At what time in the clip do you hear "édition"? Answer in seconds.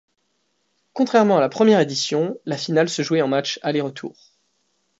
1.79-2.35